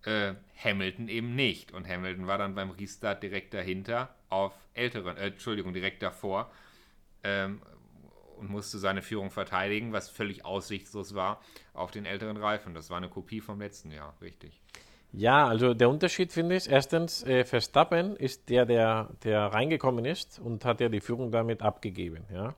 [0.05, 1.71] äh, Hamilton eben nicht.
[1.71, 6.51] Und Hamilton war dann beim Restart direkt dahinter auf älteren, äh, Entschuldigung, direkt davor
[7.23, 7.61] ähm,
[8.37, 11.41] und musste seine Führung verteidigen, was völlig aussichtslos war
[11.73, 12.73] auf den älteren Reifen.
[12.73, 14.59] Das war eine Kopie vom letzten Jahr, richtig.
[15.13, 20.39] Ja, also der Unterschied finde ich, erstens, äh, Verstappen ist der, der, der reingekommen ist
[20.39, 22.23] und hat ja die Führung damit abgegeben.
[22.33, 22.55] Ja.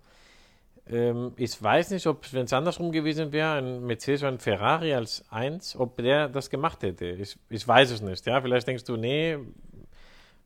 [0.87, 4.93] Ähm, ich weiß nicht, ob, wenn es andersrum gewesen wäre, ein Mercedes oder ein Ferrari
[4.93, 7.07] als eins, ob der das gemacht hätte.
[7.07, 8.25] Ich, ich weiß es nicht.
[8.25, 9.37] Ja, vielleicht denkst du, nee,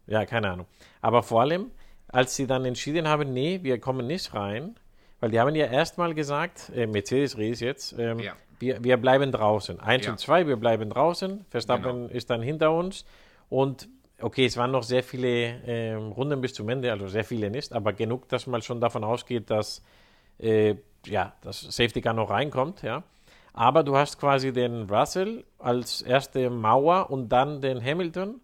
[0.06, 0.68] ja, keine Ahnung.
[1.02, 1.72] Aber vor allem,
[2.08, 4.76] als sie dann entschieden haben, nee, wir kommen nicht rein,
[5.20, 8.34] weil die haben ja erstmal gesagt, äh, Mercedes Rees jetzt, ähm, ja.
[8.60, 9.80] Wir, wir bleiben draußen.
[9.80, 10.12] Eins ja.
[10.12, 11.46] und zwei, wir bleiben draußen.
[11.50, 12.14] Verstappen genau.
[12.14, 13.06] ist dann hinter uns.
[13.50, 13.88] Und
[14.22, 15.30] okay, es waren noch sehr viele
[15.64, 19.04] äh, Runden bis zum Ende, also sehr viele nicht, aber genug, dass man schon davon
[19.04, 19.84] ausgeht, dass
[20.40, 23.04] äh, ja, das Safety Car noch reinkommt, ja.
[23.54, 28.40] Aber du hast quasi den Russell als erste Mauer und dann den Hamilton.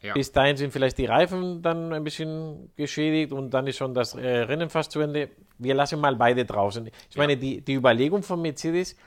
[0.00, 0.14] Ja.
[0.14, 4.14] Bis dahin sind vielleicht die Reifen dann ein bisschen geschädigt und dann ist schon das
[4.14, 5.30] äh, Rennen fast zu Ende.
[5.58, 6.86] Wir lassen mal beide draußen.
[6.86, 7.22] Ich ja.
[7.22, 8.98] meine, die, die Überlegung von Mercedes ist,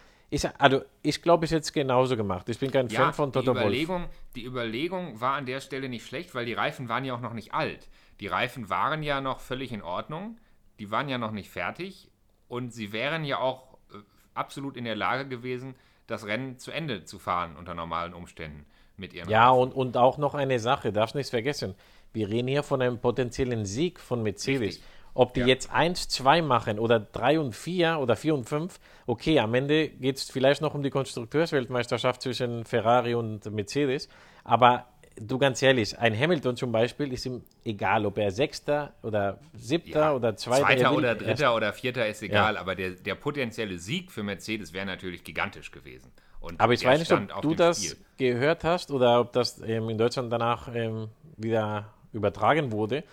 [0.58, 2.50] also ich glaube, ist jetzt genauso gemacht.
[2.50, 4.12] Ich bin kein ja, Fan von Toto die Überlegung, Wolf.
[4.36, 7.34] Die Überlegung war an der Stelle nicht schlecht, weil die Reifen waren ja auch noch
[7.34, 7.88] nicht alt.
[8.20, 10.38] Die Reifen waren ja noch völlig in Ordnung.
[10.80, 12.10] Die waren ja noch nicht fertig
[12.48, 13.98] und sie wären ja auch äh,
[14.34, 15.76] absolut in der Lage gewesen,
[16.08, 20.18] das Rennen zu Ende zu fahren unter normalen Umständen mit ihren Ja, und, und auch
[20.18, 21.76] noch eine Sache, darfst nicht vergessen.
[22.14, 24.62] Wir reden hier von einem potenziellen Sieg von Mercedes.
[24.62, 24.84] Richtig.
[25.18, 25.48] Ob die ja.
[25.48, 29.90] jetzt 1, 2 machen oder 3 und 4 oder 4 und 5, okay, am Ende
[29.90, 34.10] geht es vielleicht noch um die Konstrukteursweltmeisterschaft zwischen Ferrari und Mercedes,
[34.44, 34.86] aber
[35.20, 40.00] du ganz ehrlich, ein Hamilton zum Beispiel ist ihm egal, ob er Sechster oder Siebter
[40.00, 42.62] ja, oder Zweiter Zweiter oder Dritter oder Vierter ist egal, ja.
[42.62, 46.12] aber der, der potenzielle Sieg für Mercedes wäre natürlich gigantisch gewesen.
[46.40, 47.98] Und aber ich weiß nicht, ob du das Spiel.
[48.18, 53.04] gehört hast oder ob das ähm, in Deutschland danach ähm, wieder übertragen wurde.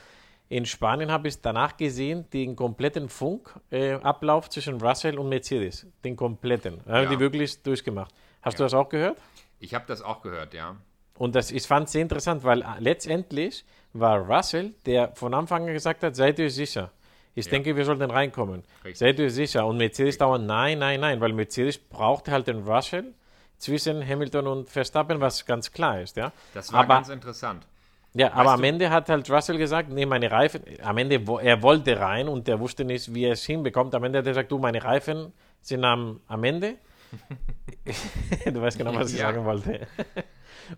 [0.49, 5.87] In Spanien habe ich danach gesehen, den kompletten Funkablauf zwischen Russell und Mercedes.
[6.05, 6.81] Den kompletten.
[6.87, 7.09] Haben ja.
[7.09, 8.13] die wirklich durchgemacht.
[8.43, 9.17] Hast du das auch gehört?
[9.59, 10.77] Ich habe das auch gehört, ja.
[11.17, 15.67] Und das, ich fand es sehr interessant, weil äh, letztendlich war Russell, der von Anfang
[15.67, 16.91] an gesagt hat, seid ihr sicher.
[17.35, 17.53] Ich ja.
[17.53, 18.63] denke, wir sollten reinkommen.
[18.85, 18.99] Richtig.
[18.99, 19.67] Seid ihr sicher?
[19.67, 23.15] Und Mercedes dauert, nein, nein, nein, weil Mercedes brauchte halt den Russell
[23.59, 26.17] zwischen Hamilton und Verstappen, was ganz klar ist.
[26.17, 26.33] Ja?
[26.53, 27.67] Das war aber, ganz interessant.
[28.17, 31.63] Ja, weißt aber am Ende hat halt Russell gesagt, nee, meine Reifen, am Ende, er
[31.63, 33.95] wollte rein und er wusste nicht, wie er es hinbekommt.
[33.95, 36.77] Am Ende hat er gesagt, du, meine Reifen sind am, am Ende.
[38.45, 39.27] du weißt genau, was ich Ja.
[39.33, 39.87] sagen wollte.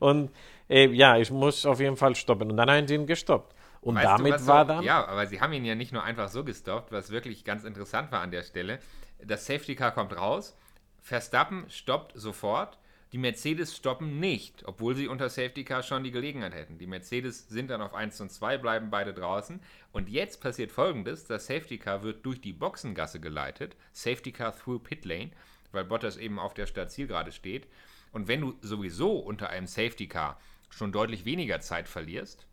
[0.01, 0.31] und
[0.69, 2.51] äh, ja, ich muss auf jeden Fall stoppen.
[2.51, 3.55] Und dann haben sie ihn gestoppt.
[3.83, 4.83] Und Weißt du, damit was war so- dann.
[4.85, 8.11] Ja, aber sie haben ihn ja nicht nur einfach so gestoppt, was wirklich ganz interessant
[8.11, 8.79] war an der Stelle.
[9.23, 10.57] Das Safety Car kommt raus,
[11.03, 12.79] Verstappen stoppt sofort,
[13.17, 16.77] die Mercedes stoppen nicht, obwohl sie unter Safety Car schon die Gelegenheit hätten.
[16.77, 19.59] Die Mercedes sind dann auf 1 und 2, bleiben beide draußen.
[19.91, 24.81] Und jetzt passiert folgendes: Das Safety Car wird durch die Boxengasse geleitet, Safety Car through
[24.81, 25.31] Pit Lane,
[25.73, 27.69] weil Bottas eben auf der Startzielgerade steht.
[28.13, 32.47] Und wenn du sowieso unter einem Safety Car schon deutlich weniger Zeit verlierst,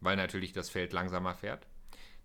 [0.00, 1.68] weil natürlich das Feld langsamer fährt,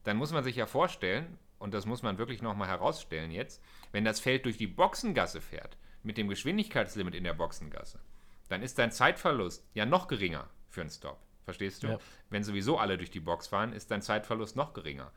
[0.06, 4.06] dann muss man sich ja vorstellen, und das muss man wirklich nochmal herausstellen jetzt, wenn
[4.06, 8.00] das Feld durch die Boxengasse fährt, mit dem Geschwindigkeitslimit in der Boxengasse,
[8.48, 11.20] dann ist dein Zeitverlust ja noch geringer für einen Stop.
[11.44, 11.88] Verstehst du?
[11.88, 11.98] Ja.
[12.30, 15.12] Wenn sowieso alle durch die Box fahren, ist dein Zeitverlust noch geringer.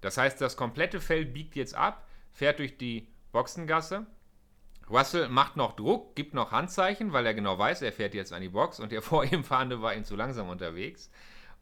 [0.00, 4.06] Das heißt, das komplette Feld biegt jetzt ab, fährt durch die Boxengasse.
[4.88, 8.42] Russell macht noch Druck, gibt noch Handzeichen, weil er genau weiß, er fährt jetzt an
[8.42, 11.10] die Box und der vor ihm fahrende war ihm zu langsam unterwegs.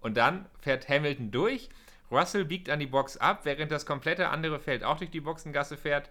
[0.00, 1.68] Und dann fährt Hamilton durch.
[2.10, 5.76] Russell biegt an die Box ab, während das komplette andere Feld auch durch die Boxengasse
[5.76, 6.08] fährt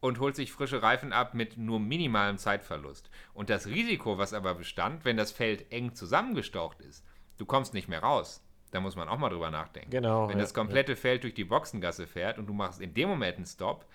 [0.00, 3.10] und holt sich frische Reifen ab mit nur minimalem Zeitverlust.
[3.34, 7.04] Und das Risiko, was aber bestand, wenn das Feld eng zusammengestaucht ist,
[7.36, 8.42] du kommst nicht mehr raus.
[8.70, 9.90] Da muss man auch mal drüber nachdenken.
[9.90, 13.08] Genau, Wenn ja, das komplette Feld durch die Boxengasse fährt und du machst in dem
[13.08, 13.86] Moment einen Stop,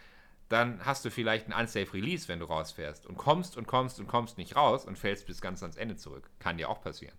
[0.50, 4.08] dann hast du vielleicht einen Unsafe Release, wenn du rausfährst und kommst und kommst und
[4.08, 6.30] kommst nicht raus und fällst bis ganz ans Ende zurück.
[6.40, 7.16] Kann dir auch passieren.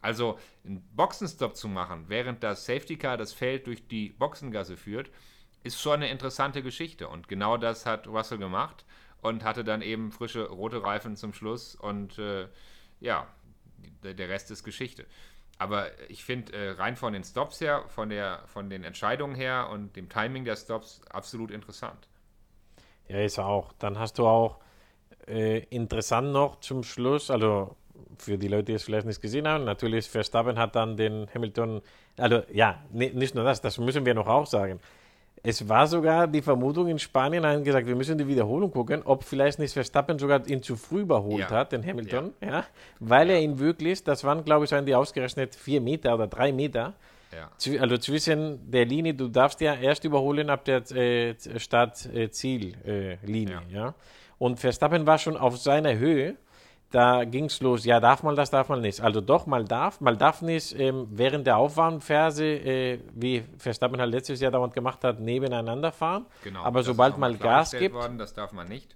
[0.00, 5.10] Also einen Boxenstopp zu machen, während das Safety Car das Feld durch die Boxengasse führt,
[5.66, 7.08] ist schon eine interessante Geschichte.
[7.08, 8.84] Und genau das hat Russell gemacht
[9.20, 11.74] und hatte dann eben frische rote Reifen zum Schluss.
[11.74, 12.48] Und äh,
[13.00, 13.26] ja,
[14.02, 15.06] der Rest ist Geschichte.
[15.58, 19.68] Aber ich finde, äh, rein von den Stops her, von, der, von den Entscheidungen her
[19.72, 22.08] und dem Timing der Stops absolut interessant.
[23.08, 23.72] Ja, ist auch.
[23.78, 24.58] Dann hast du auch
[25.26, 27.76] äh, interessant noch zum Schluss, also
[28.18, 31.82] für die Leute, die es vielleicht nicht gesehen haben, natürlich Verstappen hat dann den Hamilton,
[32.18, 34.80] also ja, ni- nicht nur das, das müssen wir noch auch sagen.
[35.42, 39.22] Es war sogar die Vermutung in Spanien, haben gesagt, wir müssen die Wiederholung gucken, ob
[39.22, 41.50] vielleicht nicht Verstappen sogar ihn zu früh überholt Ja.
[41.50, 42.64] hat, den Hamilton, ja.
[42.98, 46.52] weil er ihn wirklich, das waren glaube ich, haben die ausgerechnet vier Meter oder drei
[46.52, 46.94] Meter,
[47.32, 47.50] Ja.
[47.80, 53.62] Also zwischen der Linie, du darfst ja erst überholen ab der äh, Start-Ziel-Linie.
[53.70, 53.78] Ja.
[53.86, 53.94] ja.
[54.38, 56.36] Und Verstappen war schon auf seiner Höhe.
[56.92, 59.00] Da ging es los, ja, darf man das, darf man nicht.
[59.00, 64.12] Also doch, mal darf, mal darf nicht ähm, während der Aufwärmphase, äh, wie Verstappen halt
[64.12, 66.26] letztes Jahr dauernd gemacht hat, nebeneinander fahren.
[66.44, 66.62] Genau.
[66.62, 68.94] Aber Das sobald mal Gas gibt, Worden, das darf man nicht.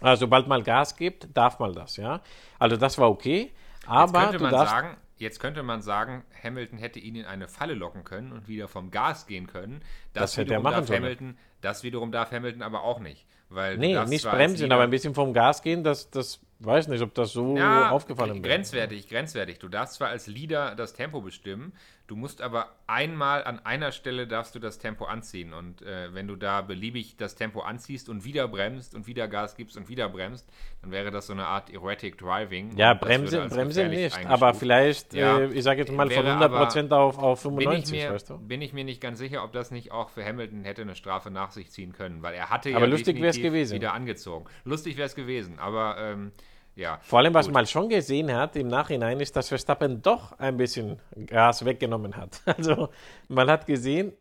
[0.00, 2.20] also sobald mal Gas gibt, darf man das, ja.
[2.58, 3.52] Also das war okay.
[3.80, 7.46] Jetzt Aber könnte du man sagen, jetzt könnte man sagen, Hamilton hätte ihn in eine
[7.46, 9.82] Falle locken können und wieder vom Gas gehen können.
[10.14, 11.02] Das hätte er wiederum machen darf sollen.
[11.02, 13.24] Hamilton, das wiederum darf Hamilton aber auch nicht.
[13.50, 17.14] Weil nee, nicht bremsen, aber ein bisschen vom Gas gehen, das, das weiß nicht, ob
[17.14, 18.54] das so Ja, aufgefallen wäre.
[18.54, 19.58] grenzwertig, grenzwertig.
[19.58, 21.72] Du darfst zwar als Leader das Tempo bestimmen,
[22.06, 26.26] du musst aber einmal an einer Stelle darfst du das Tempo anziehen und äh, wenn
[26.26, 30.08] du da beliebig das Tempo anziehst und wieder bremst und wieder Gas gibst und wieder
[30.08, 30.46] bremst,
[30.82, 32.76] dann wäre das so eine Art Erratic Driving.
[32.76, 36.10] Ja, Bremse, würde als Bremse gefährlich nicht, aber vielleicht, Ja, äh, ich sage jetzt mal
[36.10, 38.38] von wäre 100% auf, auf bin ich, 95, mir, weißt du?
[38.38, 41.30] bin ich mir nicht ganz sicher, ob das nicht auch für Hamilton hätte eine Strafe
[41.30, 44.46] nach sich ziehen können, weil er hatte Aber ja lustig wieder angezogen.
[44.64, 46.32] Lustig wäre es gewesen, aber ähm,
[46.76, 46.98] ja.
[47.02, 47.54] Vor allem, was Gut.
[47.54, 52.42] man schon gesehen hat im Nachhinein, ist, dass Verstappen doch ein bisschen Gas weggenommen hat.
[52.46, 52.90] Also
[53.28, 54.12] man hat gesehen,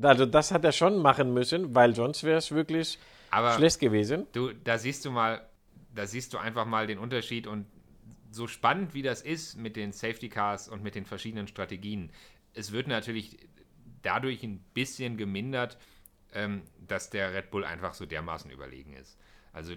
[0.00, 2.98] also das hat er schon machen müssen, weil sonst wäre es wirklich
[3.30, 4.26] Aber schlecht gewesen.
[4.32, 5.46] Du, da siehst du mal,
[5.94, 7.66] da siehst du einfach mal den Unterschied und
[8.30, 12.10] so spannend wie das ist mit den Safety Cars und mit den verschiedenen Strategien,
[12.52, 13.38] es wird natürlich
[14.02, 15.78] dadurch ein bisschen gemindert,
[16.34, 19.18] ähm, dass der Red Bull einfach so dermaßen überlegen ist.
[19.52, 19.74] Also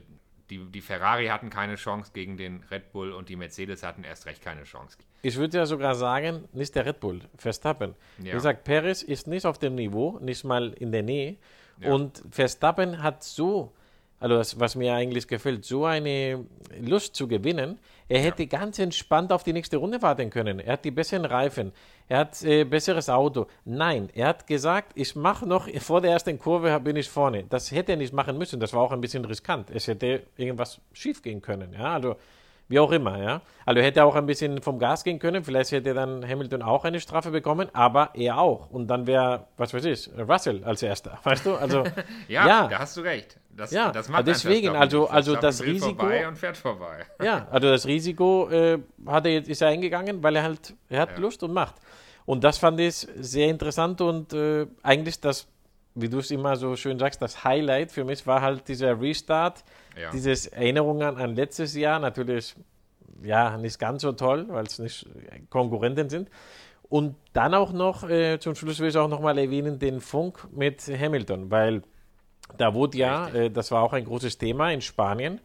[0.49, 4.25] die, die Ferrari hatten keine Chance gegen den Red Bull und die Mercedes hatten erst
[4.25, 4.97] recht keine Chance.
[5.21, 7.95] Ich würde ja sogar sagen, nicht der Red Bull, Verstappen.
[8.17, 8.25] Ja.
[8.25, 11.37] Wie gesagt, Perez ist nicht auf dem Niveau, nicht mal in der Nähe.
[11.79, 11.93] Ja.
[11.93, 13.73] Und Verstappen hat so,
[14.19, 16.45] also das, was mir eigentlich gefällt, so eine
[16.81, 17.79] Lust zu gewinnen.
[18.07, 20.59] Er hätte ganz entspannt auf die nächste Runde warten können.
[20.59, 21.71] Er hat die besseren Reifen,
[22.07, 23.45] er hat äh, besseres Auto.
[23.65, 27.43] Nein, er hat gesagt, ich mache noch, vor der ersten Kurve bin ich vorne.
[27.47, 29.69] Das hätte er nicht machen müssen, das war auch ein bisschen riskant.
[29.69, 31.73] Es hätte irgendwas schief gehen können.
[31.73, 32.15] Ja, also
[32.69, 33.41] wie auch immer, ja.
[33.65, 35.43] Also hätte er auch ein bisschen vom Gas gehen können.
[35.43, 38.69] Vielleicht hätte dann Hamilton auch eine Strafe bekommen, aber er auch.
[38.69, 41.19] Und dann wäre, was weiß ich, Russell als erster.
[41.23, 41.55] Weißt du?
[41.55, 41.83] Also,
[42.27, 43.39] Ja, ja, da hast du recht.
[43.59, 47.05] Das, Ja, das macht deswegen, also- also das Risiko- vorbei und fährt vorbei.
[47.23, 51.01] ja, also das Risiko äh, hat er jetzt, ist er eingegangen, weil er halt, er
[51.01, 51.17] hat Ja.
[51.19, 51.75] Lust und Macht.
[52.25, 55.47] Und das fand ich sehr interessant und äh, eigentlich das
[55.95, 59.63] wie du es immer so schön sagst, das Highlight für mich war halt dieser Restart,
[59.99, 60.11] Ja.
[60.11, 62.55] dieses Erinnerungen an letztes Jahr, natürlich
[63.23, 65.05] ja nicht ganz so toll, weil es nicht
[65.49, 66.29] Konkurrenten sind.
[66.83, 70.81] Und dann auch noch, äh, zum Schluss will ich auch nochmal erwähnen, den Funk mit
[70.87, 71.81] Hamilton, weil
[72.57, 75.39] da wurde ja, äh, das war auch ein großes Thema in Spanien,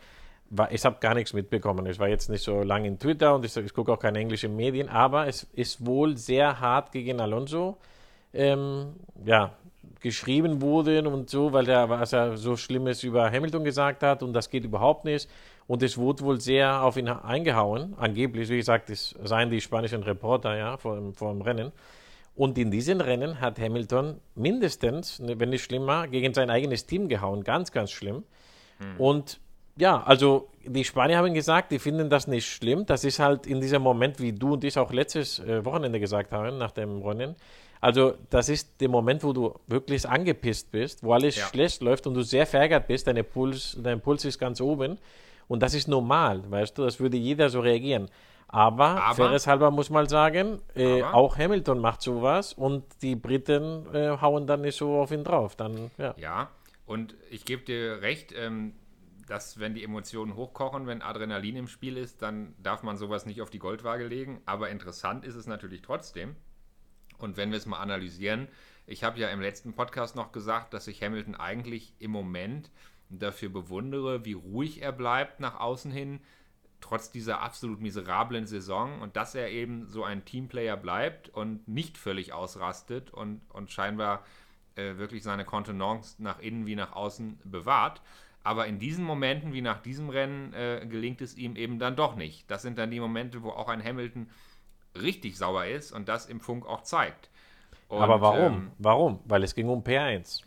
[0.51, 1.87] war, ich habe gar nichts mitbekommen.
[1.87, 4.55] Ich war jetzt nicht so lange in Twitter und ich, ich gucke auch keine englischen
[4.57, 7.79] Medien, aber es ist wohl sehr hart gegen Alonso
[8.33, 9.53] ähm, ja,
[10.01, 14.33] geschrieben wurde und so, weil er was er so Schlimmes über Hamilton gesagt hat und
[14.33, 15.29] das geht überhaupt nicht.
[15.67, 20.03] Und es wurde wohl sehr auf ihn eingehauen, angeblich, wie gesagt, das seien die spanischen
[20.03, 21.73] Reporter ja, vor, vor dem Rennen.
[22.37, 27.45] Und in diesen Rennen hat Hamilton mindestens, wenn nicht schlimmer, gegen sein eigenes Team gehauen.
[27.45, 28.25] Ganz, ganz schlimm.
[28.99, 29.41] Und
[29.77, 32.87] ja, also die Spanier haben gesagt, die finden das nicht schlimm.
[32.87, 36.33] Das ist halt in diesem Moment, wie du und ich auch letztes äh, Wochenende gesagt
[36.33, 37.35] haben, nach dem Rennen.
[37.81, 41.47] Also das ist der Moment, wo du wirklich angepisst bist, wo alles Ja.
[41.47, 44.99] schlecht läuft und du sehr verärgert bist, deine Puls, dein Puls ist ganz oben.
[45.49, 48.09] Und das ist normal, weißt du, das würde jeder so reagieren.
[48.49, 53.87] Aber, Aber- faires halber muss man sagen, äh, auch Hamilton macht sowas und die Briten
[53.93, 55.57] äh, hauen dann nicht so auf ihn drauf.
[55.57, 56.15] Dann, ja.
[56.17, 56.51] Ja,
[56.87, 58.75] und ich gebe dir recht, ähm,
[59.27, 63.41] dass wenn die Emotionen hochkochen, wenn Adrenalin im Spiel ist, dann darf man sowas nicht
[63.41, 64.41] auf die Goldwaage legen.
[64.47, 66.37] Aber interessant ist es natürlich trotzdem.
[67.19, 68.49] Und wenn wir es mal analysieren,
[68.87, 72.71] ich habe ja im letzten Podcast noch gesagt, dass ich Hamilton eigentlich im Moment
[73.09, 76.21] dafür bewundere, wie ruhig er bleibt nach außen hin,
[76.85, 81.97] trotz dieser absolut miserablen Saison und dass er eben so ein Teamplayer bleibt und nicht
[81.97, 84.23] völlig ausrastet und, und scheinbar
[84.77, 88.03] äh, wirklich seine Kontenance nach innen wie nach außen bewahrt.
[88.43, 92.17] Aber in diesen Momenten, wie nach diesem Rennen, äh, gelingt es ihm eben dann doch
[92.17, 92.51] nicht.
[92.51, 94.29] Das sind dann die Momente, wo auch ein Hamilton
[94.95, 97.31] richtig sauer ist und das im Funk auch zeigt.
[97.89, 98.53] Und, Aber warum?
[98.53, 99.21] ähm, warum?
[99.25, 100.43] Weil es ging um P1.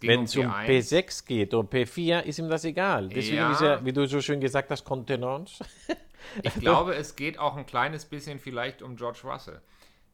[0.00, 0.66] Wenn um es um P1.
[0.66, 3.08] P6 geht oder P4, ist ihm das egal.
[3.08, 3.52] Deswegen Ja.
[3.52, 5.64] ist er, wie du so schön gesagt hast, Kontenance.
[6.42, 9.60] Ich glaube, es geht auch ein kleines bisschen vielleicht um George Russell.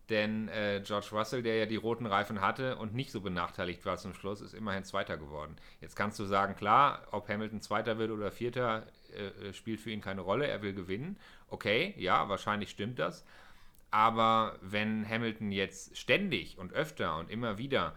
[0.08, 3.96] Denn äh, George Russell, der ja die roten Reifen hatte und nicht so benachteiligt war
[3.96, 5.54] zum Schluss, ist immerhin Zweiter geworden.
[5.80, 9.90] Jetzt kannst du sagen, klar, ob Hamilton Zweiter wird oder Vierter, äh, äh, spielt für
[9.90, 10.48] ihn keine Rolle.
[10.48, 11.16] Er will gewinnen.
[11.48, 13.24] Okay, ja, wahrscheinlich stimmt das.
[13.92, 17.94] Aber wenn Hamilton jetzt ständig und öfter und immer wieder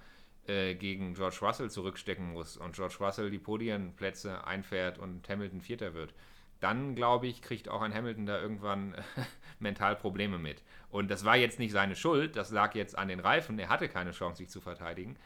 [0.47, 5.93] äh, gegen George Russell zurückstecken muss und George Russell die Podienplätze einfährt und Hamilton Vierter
[5.93, 6.13] wird,
[6.59, 8.95] dann glaube ich, kriegt auch ein Hamilton da irgendwann
[9.59, 10.63] mental Probleme mit.
[10.89, 13.59] Und das war jetzt nicht seine Schuld, das lag jetzt an den Reifen.
[13.59, 15.17] Er hatte keine Chance, sich zu verteidigen.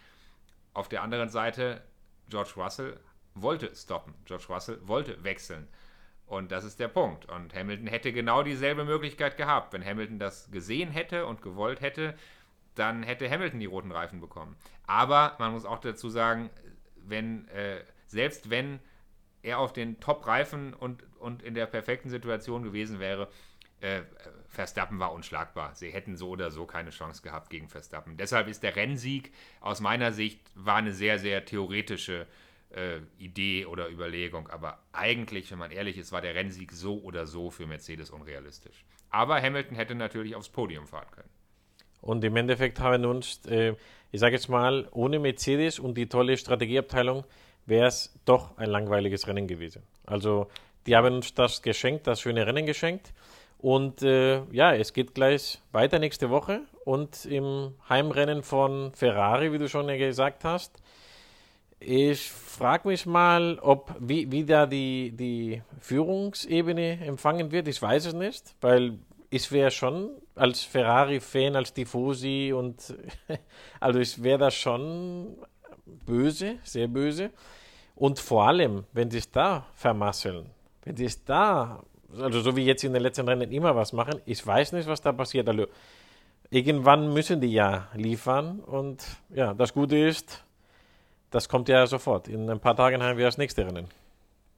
[0.74, 1.82] Auf der anderen Seite,
[2.30, 3.00] George Russell
[3.36, 4.14] wollte stoppen.
[4.26, 5.68] George Russell wollte wechseln.
[6.26, 7.26] Und das ist der Punkt.
[7.26, 9.74] Und Hamilton hätte genau dieselbe Möglichkeit gehabt.
[9.74, 12.16] Wenn Hamilton das gesehen hätte und gewollt hätte,
[12.80, 14.56] dann hätte Hamilton die roten Reifen bekommen.
[14.86, 16.50] Aber man muss auch dazu sagen,
[16.96, 18.80] wenn, äh, selbst wenn
[19.42, 23.30] er auf den Top-Reifen und, und in der perfekten Situation gewesen wäre,
[23.80, 24.02] äh,
[24.48, 25.76] Verstappen war unschlagbar.
[25.76, 28.18] Sie hätten so oder so keine Chance gehabt gegen Verstappen.
[28.18, 32.28] Deshalb ist der Rennsieg aus meiner Sicht war eine sehr, sehr theoretische
[32.72, 34.50] äh, Idee oder Überlegung.
[34.50, 38.84] Aber eigentlich, wenn man ehrlich ist, war der Rennsieg so oder so für Mercedes unrealistisch.
[39.10, 41.30] Aber Hamilton hätte natürlich aufs Podium fahren können.
[42.08, 43.74] Und im Endeffekt haben uns, äh,
[44.14, 47.26] ich sage jetzt mal, ohne Mercedes und die tolle Strategieabteilung
[47.66, 49.84] wäre es doch ein langweiliges Rennen gewesen.
[50.06, 50.48] Also
[50.86, 53.12] die haben uns das geschenkt, das schöne Rennen geschenkt.
[53.58, 59.58] Und äh, ja, es geht gleich weiter nächste Woche und im Heimrennen von Ferrari, wie
[59.58, 60.82] du schon gesagt hast.
[61.82, 67.68] Ich frage mich mal, ob wie, wie da die, die Führungsebene empfangen wird.
[67.68, 68.98] Ich weiß es nicht, weil
[69.30, 72.96] ich wäre schon als Ferrari-Fan, als Tifosi und
[73.80, 75.38] also ich wäre da schon
[75.86, 77.32] böse, sehr böse.
[77.96, 80.46] Und vor allem, wenn sie es da vermasseln,
[80.84, 81.84] wenn sie es da,
[82.18, 85.02] also so wie jetzt in den letzten Rennen immer was machen, ich weiß nicht, was
[85.02, 85.50] da passiert.
[85.50, 85.68] Also
[86.50, 90.44] irgendwann müssen die ja liefern und ja, das Gute ist,
[91.32, 92.28] das kommt ja sofort.
[92.28, 93.88] In ein paar Tagen haben wir das nächste Rennen.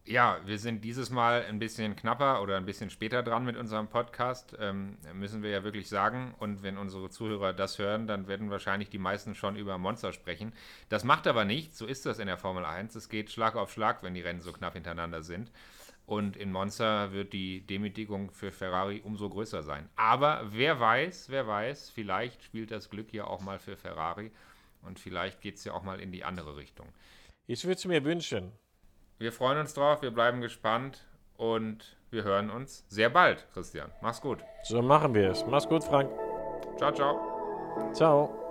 [0.10, 3.90] Ja, wir sind dieses Mal ein bisschen knapper oder ein bisschen später dran mit unserem
[3.90, 6.34] Podcast, ähm, müssen wir ja wirklich sagen.
[6.40, 10.52] Und wenn unsere Zuhörer das hören, dann werden wahrscheinlich die meisten schon über Monster sprechen.
[10.90, 12.96] Das macht aber nichts, so ist das in der Formel 1.
[12.96, 15.52] Es geht Schlag auf Schlag, wenn die Rennen so knapp hintereinander sind.
[16.08, 19.90] Und in Monza wird die Demütigung für Ferrari umso größer sein.
[19.96, 24.32] Aber wer weiß, wer weiß, vielleicht spielt das Glück ja auch mal für Ferrari
[24.82, 26.88] und vielleicht geht es ja auch mal in die andere Richtung.
[27.46, 28.52] Ich würde es mir wünschen.
[29.20, 31.06] Wir freuen uns drauf, wir bleiben gespannt
[31.36, 33.92] und wir hören uns sehr bald, Christian.
[34.02, 34.40] Mach's gut.
[34.64, 35.46] So machen wir es.
[35.46, 36.10] Mach's gut, Frank.
[36.78, 37.92] Ciao, ciao.
[37.94, 38.49] Ciao.